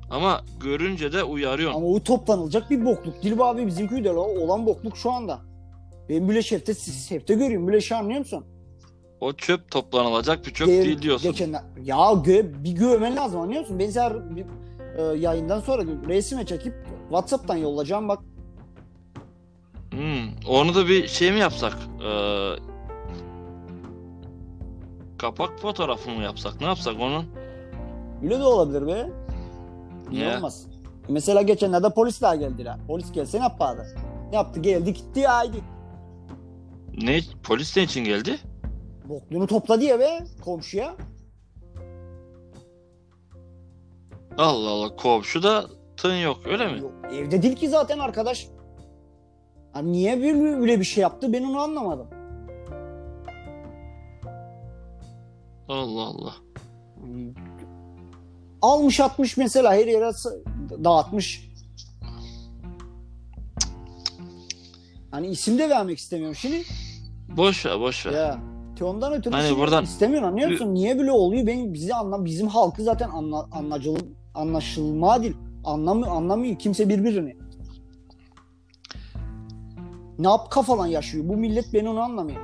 [0.09, 1.77] Ama görünce de uyarıyorsun.
[1.77, 3.23] Ama o toplanılacak bir bokluk.
[3.23, 5.39] Dilba abi bizim köyde olan bokluk şu anda.
[6.09, 6.73] Ben bile şefte,
[7.09, 7.67] şefte görüyorum.
[7.67, 8.45] Bile şey anlıyor musun?
[9.19, 11.31] O çöp toplanılacak bir çöp Diğer- değil diyorsun.
[11.31, 13.79] Geçenler, ya gö, bir güvemen lazım anlıyor musun?
[13.79, 14.45] Ben bir,
[14.97, 16.73] e, yayından sonra resime çekip
[17.09, 18.19] Whatsapp'tan yollayacağım bak.
[19.91, 21.73] Hmm, onu da bir şey mi yapsak?
[22.07, 22.55] Ee,
[25.17, 26.61] kapak fotoğrafı mı yapsak?
[26.61, 27.25] Ne yapsak onun?
[28.23, 29.09] Öyle de olabilir be.
[30.11, 30.67] Niye olmaz?
[31.09, 32.75] Mesela geçenlerde polisler geldiler.
[32.87, 33.85] Polis gelse ne yapardı?
[34.29, 34.59] Ne yaptı?
[34.59, 35.57] Geldi gitti haydi.
[37.01, 37.21] Ne?
[37.43, 38.39] Polis ne için geldi?
[39.09, 40.95] Bokluğunu topladı ya be komşuya.
[44.37, 45.65] Allah Allah komşu da
[45.97, 46.79] tın yok öyle mi?
[46.79, 48.47] Yok, evde değil ki zaten arkadaş.
[49.73, 52.07] Hani niye böyle, bir şey yaptı ben onu anlamadım.
[55.67, 56.33] Allah Allah.
[56.95, 57.33] Hmm.
[58.61, 60.11] Almış atmış mesela her yere
[60.83, 61.49] dağıtmış.
[65.11, 66.63] Hani isim de vermek istemiyorum şimdi.
[67.29, 68.11] Boş ver boş ver.
[68.11, 68.39] Ya.
[68.81, 70.73] Ondan ötürü Hani şimdi buradan- istemiyorum anlıyor musun?
[70.73, 71.47] Niye böyle oluyor?
[71.47, 73.95] Ben bizi anlam bizim halkı zaten anla, anlacıl
[74.33, 75.37] anlaşılma değil.
[75.63, 77.37] Anlamıyor, anlamıyor kimse birbirini.
[80.19, 81.27] Ne yap kafalan yaşıyor?
[81.27, 82.41] Bu millet ben onu anlamıyor.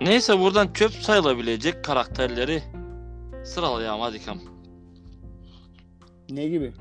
[0.00, 2.62] Neyse buradan çöp sayılabilecek karakterleri
[3.44, 4.38] sıralayalım hadi kam.
[6.30, 6.72] Ne gibi?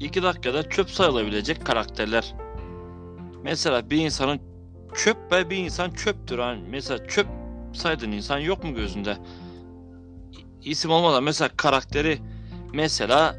[0.00, 2.34] İki dakikada çöp sayılabilecek karakterler.
[3.42, 4.40] Mesela bir insanın
[4.96, 6.38] çöp ve bir insan çöptür.
[6.38, 7.26] Hani mesela çöp
[7.72, 9.16] saydığın insan yok mu gözünde?
[10.62, 12.18] İsim olmadan mesela karakteri
[12.74, 13.36] mesela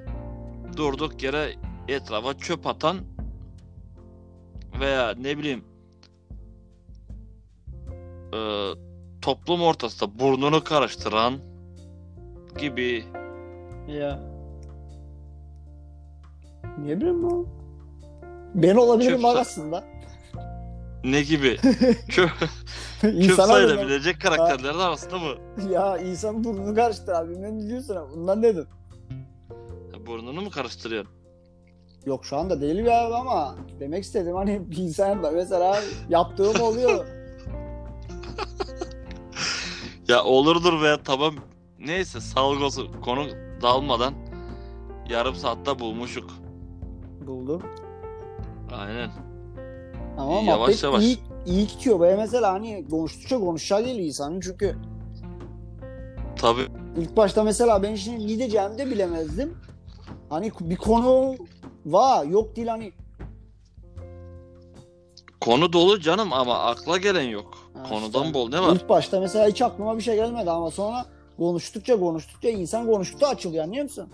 [0.77, 1.55] durduk yere
[1.87, 2.97] etrafa çöp atan
[4.79, 5.65] veya ne bileyim
[8.33, 8.39] e,
[9.21, 11.33] toplum ortasında burnunu karıştıran
[12.59, 13.05] gibi
[13.87, 14.19] Ya.
[16.85, 17.45] Ne bileyim ben.
[18.55, 19.96] Ben olabilirim Çöp aslında.
[21.11, 21.47] Ne gibi
[23.03, 23.35] İnsana dedim.
[23.45, 25.35] sayılabilecek karakterlerin arasında mı?
[25.71, 27.41] Ya insan burnunu karıştır abi.
[27.41, 28.11] Ne diyorsun abi?
[28.15, 28.67] Bundan dedim.
[30.07, 31.11] Burnunu mu karıştırıyorsun?
[32.05, 37.05] Yok şu anda değil ya ama demek istedim hani insan mesela yaptığım oluyor.
[40.07, 41.35] Ya olurdur be tamam.
[41.79, 42.87] Neyse sağlık olsun.
[43.01, 43.25] Konu
[43.61, 44.13] dağılmadan
[45.09, 46.29] yarım saatte bulmuşuk.
[47.27, 47.61] Buldum.
[48.71, 49.11] Aynen.
[50.17, 51.03] Ama Yavaş yavaş.
[51.03, 51.99] iyi, iyi gidiyor.
[51.99, 54.75] Böyle mesela hani konuştukça konuşacağı geliyor insanın çünkü
[56.35, 56.61] Tabi
[56.97, 59.57] ilk başta mesela ben şimdi ne diyeceğimi de bilemezdim.
[60.29, 61.35] Hani bir konu
[61.85, 62.91] var yok değil hani
[65.41, 67.57] konu dolu canım ama akla gelen yok.
[67.73, 68.33] Ha, Konudan işte.
[68.33, 68.75] bol ne var?
[68.75, 71.05] İlk başta mesela hiç aklıma bir şey gelmedi ama sonra
[71.37, 74.07] konuştukça konuştukça insan konuştukça açılıyor anlıyor musun?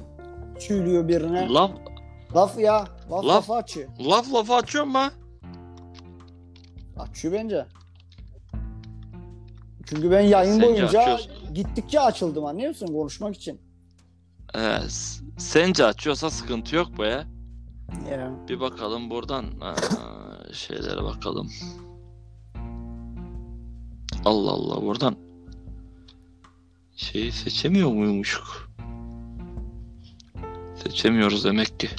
[0.60, 1.50] Söylüyor birine.
[1.50, 1.72] Laf,
[2.36, 2.86] Laf ya.
[3.12, 3.26] Laf, Laf.
[3.26, 3.90] lafı açıyor.
[4.10, 5.00] laf lafı açıyor mu?
[6.98, 7.66] Açıyor bence.
[9.86, 11.54] Çünkü ben yayın Sence boyunca açıyorsun.
[11.54, 13.62] gittikçe açıldım anlıyor musun konuşmak için.
[14.58, 14.78] Ee,
[15.38, 17.24] sence açıyorsa sıkıntı yok be.
[18.12, 18.32] Ya.
[18.50, 19.76] Bir bakalım buradan aa,
[20.54, 21.50] şeylere bakalım.
[24.26, 25.16] Allah Allah buradan
[26.96, 28.70] şeyi seçemiyor muymuşuk?
[30.84, 31.90] Seçemiyoruz demek ki.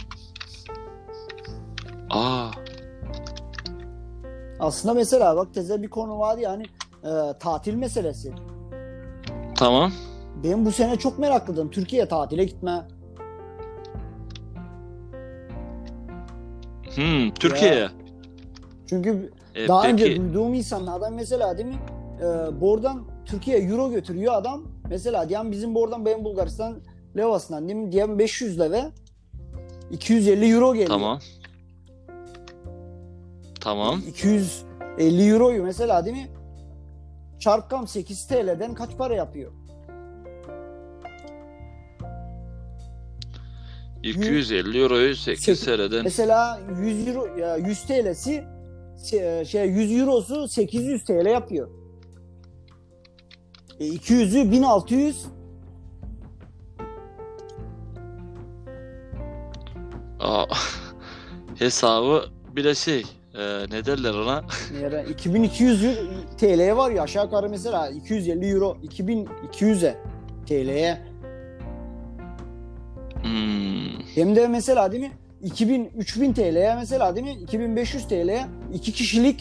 [4.64, 6.62] Aslında mesela bak teze bir konu vardı ya hani
[7.04, 8.32] e, tatil meselesi.
[9.56, 9.92] tamam.
[10.44, 11.70] Ben bu sene çok meraklıydım.
[11.70, 12.82] Türkiye tatile gitme.
[16.94, 17.88] Hmm, Türkiye'ye.
[18.86, 21.78] Çünkü E, daha peki önce duyduğum insanlardan mesela değil mi?
[22.20, 24.62] E, buradan Türkiye euro götürüyor adam.
[24.90, 26.76] Mesela diyelim bizim buradan ben Bulgaristan
[27.16, 27.92] levasından değil mi?
[27.92, 28.84] Diyelim 500 leve
[29.90, 30.88] 250 euro geliyor.
[30.88, 31.18] tamam.
[33.64, 34.00] Tamam.
[34.08, 36.28] 250 euroyu mesela değil mi?
[37.38, 39.52] Çarpkam 8 TL'den kaç para yapıyor?
[44.02, 48.44] 250 euroyu 8 Sekiz- seneden Mesela 100 euro ya 100 TL'si
[49.46, 51.68] şey 100 eurosu 800 TL yapıyor.
[53.80, 55.26] E 200'ü 1600
[60.20, 60.44] Aa,
[61.58, 62.24] hesabı
[62.56, 64.44] bir de şey e, ne derler ona?
[64.80, 69.96] yere 2200 euro- TL'ye var ya aşağı yukarı mesela 250 euro 2200'e
[70.46, 70.98] TL'ye
[73.22, 78.92] Hmm, hem de mesela değil mi 2000 3000 TL'ye mesela değil mi 2500 TL'ye iki
[78.92, 79.40] kişilik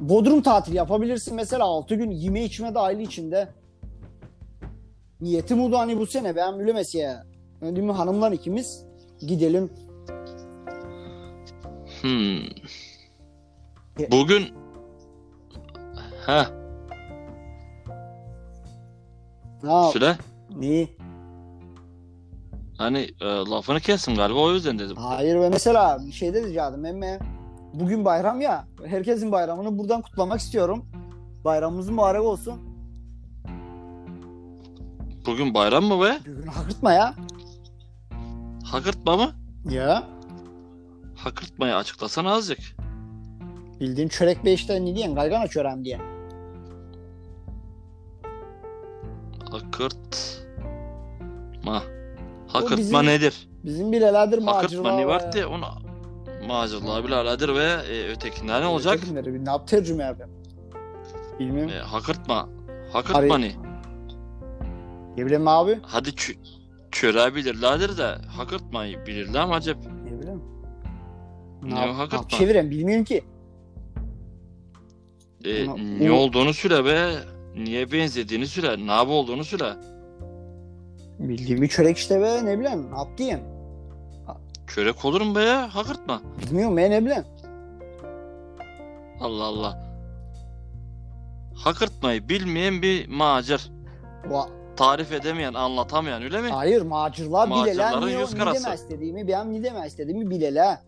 [0.00, 3.48] Bodrum tatili yapabilirsin mesela 6 gün yeme içme dahil içinde.
[5.20, 6.58] Niyetim o da hani bu sene ben.
[7.62, 8.84] Değil mi hanımlar ikimiz
[9.26, 9.70] gidelim.
[12.02, 12.40] hmm.
[14.10, 14.48] Bugün
[16.26, 16.46] ha
[19.66, 20.16] Ha, süre
[20.56, 20.88] ne?
[22.78, 24.96] hani e, lafını kestim galiba o yüzden dedim.
[24.96, 27.18] Hayır ve mesela bir şey de diyecektim emme.
[27.74, 28.64] Bugün bayram ya.
[28.84, 30.84] Herkesin bayramını buradan kutlamak istiyorum.
[31.44, 32.54] Bayramımız mübarek olsun.
[35.26, 36.18] Bugün bayram mı be?
[36.26, 37.14] Bugün hakırtma ya.
[38.64, 39.30] Hakırtma mı?
[39.70, 40.02] Ya.
[41.16, 42.76] Hakırtmayı açıklasana azıcık.
[43.80, 45.98] Bildiğin çörek beşte ne diyen kaygana çöreğim diye.
[49.50, 51.82] Hakırtma.
[52.46, 53.48] Hakırtma bizim nedir?
[53.64, 55.66] Bizim bilelerdir Hakırtma macera ne var diye onu
[56.48, 58.96] macırlar bilader ve e, ötekinden ne olacak?
[58.96, 60.32] Ötekileri bir Ne yap tercüme yapayım.
[61.38, 61.72] Bilmiyorum.
[61.74, 62.48] E, hakırtma.
[62.92, 63.52] Hakırtma ne?
[65.16, 65.78] Ne bileyim abi.
[65.82, 66.32] Hadi çö
[66.90, 69.80] çöreği bilirlerdir de hakırtmayı bilirler mi acaba?
[70.04, 70.42] Ne bileyim.
[71.62, 72.16] Ne hakikaten?
[72.16, 73.24] yap çevireyim bilmiyorum ki.
[75.44, 77.10] E, Ama ne o- olduğunu söyle be.
[77.56, 78.86] Niye benzediğini söyle.
[78.86, 79.64] Ne yapı olduğunu söyle.
[81.18, 82.92] Bildiğimi çörek işte be ne bileyim.
[82.92, 83.40] Ne yap diyeyim.
[84.74, 85.74] Çörek olur mu be ya?
[85.74, 86.22] Hakırtma.
[86.46, 87.24] Bilmiyorum be ne bileyim.
[89.20, 89.90] Allah Allah.
[91.54, 93.70] Hakırtmayı bilmeyen bir macir.
[94.30, 96.48] Va- Tarif edemeyen, anlatamayan öyle mi?
[96.48, 98.64] Hayır macırlar bileler Macırların yüz ne karası.
[98.64, 100.78] deme istediğimi ben ne deme istediğimi bileler.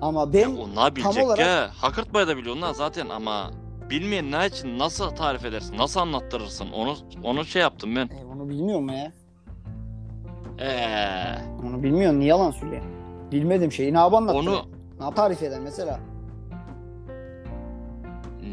[0.00, 1.70] Ama ben Ya onlar bilecek olarak- ya.
[1.80, 3.50] Hakırtmayı da biliyorlar zaten ama
[3.90, 8.06] bilmeyen ne için nasıl tarif edersin, nasıl anlattırırsın onu onu şey yaptım ben.
[8.06, 9.12] E, onu bilmiyorum ya.
[10.58, 12.84] Eee Onu bilmiyorum niye yalan söyleyeyim.
[13.32, 14.66] Bilmediğim şeyi ne yap onu
[15.00, 16.00] Ne tarif eder mesela.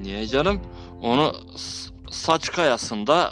[0.03, 0.61] niye canım?
[1.03, 1.31] Onu
[2.09, 3.31] saç kayasında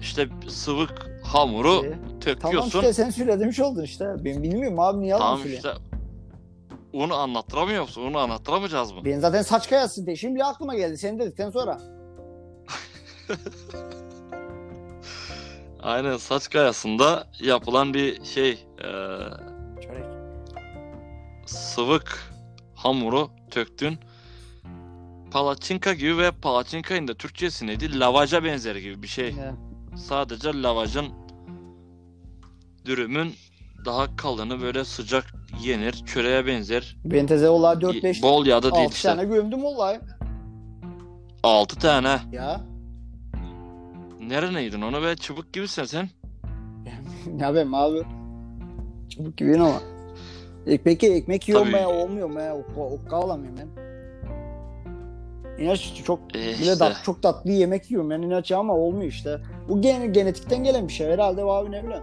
[0.00, 2.78] işte sıvık hamuru E, tamam töküyorsun.
[2.78, 4.14] işte sen söylemiş oldun işte.
[4.24, 5.62] Ben bilmiyorum abi niye yalan Tamam söyleyeyim.
[5.66, 5.95] işte.
[6.96, 8.02] Onu anlattıramıyor musun?
[8.02, 9.00] Onu anlattıramayacağız mı?
[9.04, 11.80] Ben zaten saç kayası de şimdi aklıma geldi sen dedikten sonra.
[15.82, 18.58] Aynen saç kayasında yapılan bir şey eee,
[19.82, 20.04] Çörek.
[21.46, 22.32] sıvık
[22.74, 23.98] hamuru töktün.
[25.30, 27.98] Palaçinka gibi ve palaçinka'nın da Türkçesi neydi?
[28.00, 29.34] Lavaca benzer gibi bir şey.
[29.96, 31.06] Sadece lavacın
[32.84, 33.34] dürümün
[33.84, 35.24] daha kalını böyle sıcak
[35.64, 35.92] yenir.
[36.06, 36.96] Çöreğe benzer.
[37.04, 39.08] Ben teze olay 4-5 Bol yağda değil 6 işte.
[39.08, 40.00] tane gömdüm olay.
[41.42, 42.18] 6 tane.
[42.32, 42.60] Ya.
[44.20, 45.16] Nereneydin onu be?
[45.16, 46.08] Çubuk gibisin sen.
[47.36, 48.02] ne yapayım abi?
[49.08, 49.80] Çabuk gibi ama.
[50.66, 51.76] E, peki ekmek yiyorum Tabii.
[51.80, 52.56] ben olmuyor mu ya?
[52.56, 53.86] Okka, okka alamıyorum ben.
[55.64, 56.78] İnaç çok E bile işte.
[56.78, 59.38] tat, çok tatlı yemek yiyorum ben inaç ama olmuyor işte.
[59.68, 62.02] Bu gen, genetikten gelen bir şey herhalde abi ne bileyim.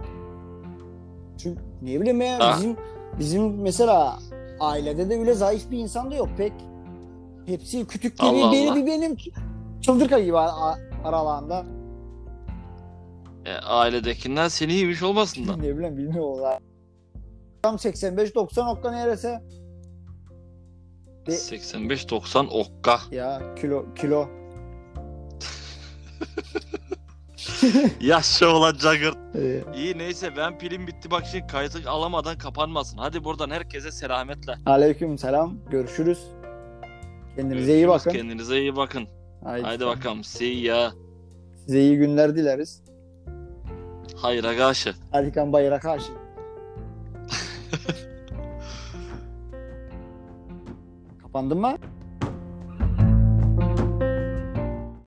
[1.38, 2.58] Çünkü ne bileyim ya Ah.
[2.58, 2.76] bizim
[3.18, 4.18] bizim mesela
[4.60, 6.52] ailede de öyle zayıf bir insan da yok pek.
[7.46, 8.76] Hepsi kütük gibi Allah biri Allah.
[8.76, 9.16] bir benim
[9.80, 11.66] çıldırka gibi a- a- aralarında.
[13.44, 15.56] E, ailedekinden seni yemiş olmasın da.
[15.56, 16.58] ne bileyim bilmiyorum valla.
[17.62, 19.38] Tam 85-90 okka neresi?
[21.26, 23.00] De- 85-90 okka.
[23.10, 24.26] Ya kilo kilo.
[28.00, 29.14] Yaşa olan Jagger.
[29.74, 32.98] İyi neyse ben pilim bitti bak şimdi kayıt alamadan kapanmasın.
[32.98, 34.54] Hadi buradan herkese selametle.
[34.66, 35.56] aleyküm selam.
[35.70, 36.18] Görüşürüz.
[37.36, 38.10] Kendinize iyi Görüşürüz, bakın.
[38.10, 39.08] Kendinize iyi bakın.
[39.44, 40.24] Haydi, Haydi bakalım.
[40.24, 40.92] See ya.
[41.66, 42.82] Size iyi günler dileriz.
[44.16, 44.94] Hayra karşı.
[45.12, 46.12] Alikan Bayır'a karşı.
[51.22, 51.76] Kapandın mı?